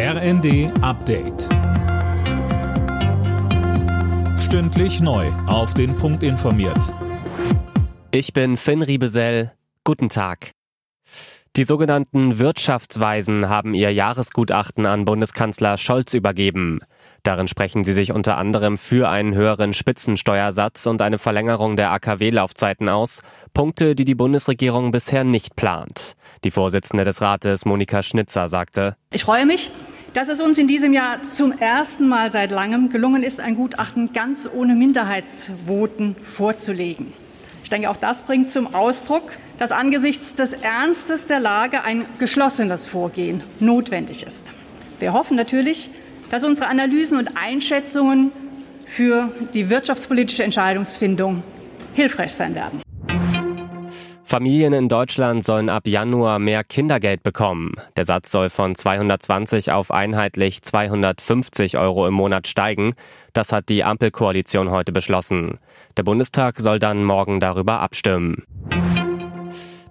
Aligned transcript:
RND 0.00 0.70
Update. 0.80 1.48
Stündlich 4.38 5.00
neu. 5.00 5.26
Auf 5.48 5.74
den 5.74 5.96
Punkt 5.96 6.22
informiert. 6.22 6.94
Ich 8.12 8.32
bin 8.32 8.56
Finn 8.56 8.82
Riebesell. 8.82 9.50
Guten 9.82 10.08
Tag. 10.08 10.52
Die 11.56 11.64
sogenannten 11.64 12.38
Wirtschaftsweisen 12.38 13.48
haben 13.48 13.74
ihr 13.74 13.92
Jahresgutachten 13.92 14.86
an 14.86 15.04
Bundeskanzler 15.04 15.76
Scholz 15.76 16.14
übergeben. 16.14 16.78
Darin 17.22 17.48
sprechen 17.48 17.84
sie 17.84 17.92
sich 17.92 18.12
unter 18.12 18.38
anderem 18.38 18.78
für 18.78 19.08
einen 19.08 19.34
höheren 19.34 19.74
Spitzensteuersatz 19.74 20.86
und 20.86 21.02
eine 21.02 21.18
Verlängerung 21.18 21.76
der 21.76 21.90
AKW-Laufzeiten 21.90 22.88
aus, 22.88 23.22
Punkte, 23.54 23.94
die 23.94 24.04
die 24.04 24.14
Bundesregierung 24.14 24.92
bisher 24.92 25.24
nicht 25.24 25.56
plant. 25.56 26.14
Die 26.44 26.50
Vorsitzende 26.50 27.04
des 27.04 27.20
Rates, 27.20 27.64
Monika 27.64 28.02
Schnitzer, 28.02 28.48
sagte, 28.48 28.96
Ich 29.10 29.24
freue 29.24 29.46
mich, 29.46 29.70
dass 30.14 30.28
es 30.28 30.40
uns 30.40 30.58
in 30.58 30.68
diesem 30.68 30.92
Jahr 30.92 31.22
zum 31.22 31.52
ersten 31.52 32.08
Mal 32.08 32.32
seit 32.32 32.50
langem 32.50 32.88
gelungen 32.88 33.22
ist, 33.22 33.40
ein 33.40 33.56
Gutachten 33.56 34.12
ganz 34.12 34.48
ohne 34.52 34.74
Minderheitsvoten 34.74 36.16
vorzulegen. 36.20 37.12
Ich 37.62 37.70
denke, 37.70 37.90
auch 37.90 37.96
das 37.96 38.22
bringt 38.22 38.48
zum 38.48 38.74
Ausdruck, 38.74 39.30
dass 39.58 39.72
angesichts 39.72 40.34
des 40.34 40.54
Ernstes 40.54 41.26
der 41.26 41.40
Lage 41.40 41.84
ein 41.84 42.06
geschlossenes 42.18 42.86
Vorgehen 42.86 43.42
notwendig 43.60 44.22
ist. 44.22 44.54
Wir 45.00 45.12
hoffen 45.12 45.36
natürlich, 45.36 45.90
dass 46.30 46.44
unsere 46.44 46.68
Analysen 46.68 47.18
und 47.18 47.30
Einschätzungen 47.36 48.32
für 48.86 49.30
die 49.54 49.70
wirtschaftspolitische 49.70 50.42
Entscheidungsfindung 50.42 51.42
hilfreich 51.94 52.32
sein 52.32 52.54
werden. 52.54 52.80
Familien 54.28 54.74
in 54.74 54.88
Deutschland 54.90 55.42
sollen 55.42 55.70
ab 55.70 55.86
Januar 55.86 56.38
mehr 56.38 56.62
Kindergeld 56.62 57.22
bekommen. 57.22 57.72
Der 57.96 58.04
Satz 58.04 58.30
soll 58.30 58.50
von 58.50 58.74
220 58.74 59.72
auf 59.72 59.90
einheitlich 59.90 60.60
250 60.60 61.78
Euro 61.78 62.06
im 62.06 62.12
Monat 62.12 62.46
steigen. 62.46 62.92
Das 63.32 63.52
hat 63.52 63.70
die 63.70 63.84
Ampelkoalition 63.84 64.70
heute 64.70 64.92
beschlossen. 64.92 65.58
Der 65.96 66.02
Bundestag 66.02 66.58
soll 66.58 66.78
dann 66.78 67.04
morgen 67.04 67.40
darüber 67.40 67.80
abstimmen. 67.80 68.42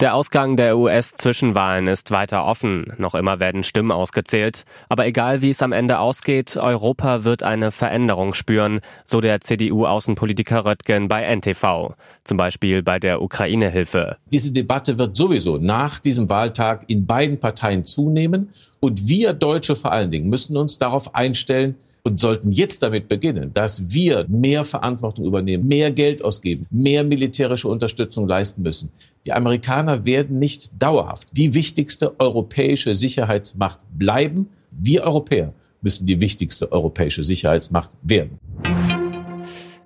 Der 0.00 0.14
Ausgang 0.14 0.56
der 0.56 0.78
US-Zwischenwahlen 0.78 1.86
ist 1.86 2.10
weiter 2.10 2.46
offen. 2.46 2.90
Noch 2.96 3.14
immer 3.14 3.38
werden 3.38 3.62
Stimmen 3.62 3.92
ausgezählt. 3.92 4.64
Aber 4.88 5.06
egal 5.06 5.42
wie 5.42 5.50
es 5.50 5.60
am 5.60 5.72
Ende 5.72 5.98
ausgeht, 5.98 6.56
Europa 6.56 7.24
wird 7.24 7.42
eine 7.42 7.70
Veränderung 7.70 8.32
spüren, 8.32 8.80
so 9.04 9.20
der 9.20 9.42
CDU-Außenpolitiker 9.42 10.64
Röttgen 10.64 11.08
bei 11.08 11.24
NTV. 11.24 11.96
Zum 12.24 12.38
Beispiel 12.38 12.82
bei 12.82 12.98
der 12.98 13.20
Ukraine-Hilfe. 13.20 14.16
Diese 14.32 14.52
Debatte 14.52 14.96
wird 14.96 15.14
sowieso 15.14 15.58
nach 15.58 16.00
diesem 16.00 16.30
Wahltag 16.30 16.84
in 16.86 17.04
beiden 17.04 17.38
Parteien 17.38 17.84
zunehmen. 17.84 18.48
Und 18.80 19.06
wir 19.06 19.34
Deutsche 19.34 19.76
vor 19.76 19.92
allen 19.92 20.10
Dingen 20.10 20.30
müssen 20.30 20.56
uns 20.56 20.78
darauf 20.78 21.14
einstellen, 21.14 21.74
und 22.02 22.18
sollten 22.18 22.50
jetzt 22.50 22.82
damit 22.82 23.08
beginnen, 23.08 23.52
dass 23.52 23.92
wir 23.92 24.26
mehr 24.28 24.64
Verantwortung 24.64 25.24
übernehmen, 25.24 25.66
mehr 25.66 25.90
Geld 25.90 26.24
ausgeben, 26.24 26.66
mehr 26.70 27.04
militärische 27.04 27.68
Unterstützung 27.68 28.26
leisten 28.26 28.62
müssen. 28.62 28.90
Die 29.24 29.32
Amerikaner 29.32 30.06
werden 30.06 30.38
nicht 30.38 30.70
dauerhaft 30.78 31.28
die 31.36 31.54
wichtigste 31.54 32.18
europäische 32.18 32.94
Sicherheitsmacht 32.94 33.80
bleiben. 33.96 34.48
Wir 34.70 35.04
Europäer 35.04 35.52
müssen 35.82 36.06
die 36.06 36.20
wichtigste 36.20 36.72
europäische 36.72 37.22
Sicherheitsmacht 37.22 37.90
werden. 38.02 38.38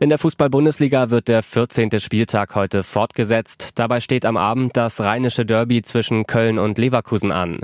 In 0.00 0.08
der 0.08 0.18
Fußball-Bundesliga 0.18 1.10
wird 1.10 1.28
der 1.28 1.44
14. 1.44 2.00
Spieltag 2.00 2.56
heute 2.56 2.82
fortgesetzt. 2.82 3.70
Dabei 3.76 4.00
steht 4.00 4.24
am 4.24 4.36
Abend 4.36 4.76
das 4.76 5.00
rheinische 5.00 5.46
Derby 5.46 5.82
zwischen 5.82 6.26
Köln 6.26 6.58
und 6.58 6.76
Leverkusen 6.76 7.30
an. 7.30 7.60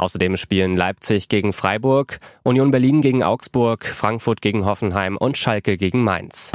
Außerdem 0.00 0.38
spielen 0.38 0.72
Leipzig 0.74 1.28
gegen 1.28 1.52
Freiburg, 1.52 2.20
Union 2.42 2.70
Berlin 2.70 3.02
gegen 3.02 3.22
Augsburg, 3.22 3.84
Frankfurt 3.84 4.40
gegen 4.40 4.64
Hoffenheim 4.64 5.18
und 5.18 5.36
Schalke 5.36 5.76
gegen 5.76 6.02
Mainz. 6.02 6.52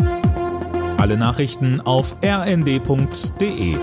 Alle 0.98 1.16
Nachrichten 1.16 1.80
auf 1.80 2.16
rnd.de 2.24 3.76